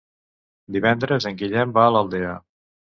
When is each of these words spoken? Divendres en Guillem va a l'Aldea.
Divendres 0.79 1.29
en 1.33 1.39
Guillem 1.45 1.79
va 1.79 1.87
a 1.87 1.95
l'Aldea. 1.95 2.37